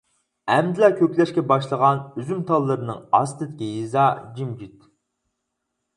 [0.53, 4.07] ئەمدىلا كۆكلەشكە باشلىغان ئۈزۈم تاللىرىنىڭ ئاستىدىكى يېزا
[4.41, 4.93] جىمجىت.